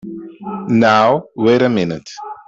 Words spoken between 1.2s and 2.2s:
wait a minute!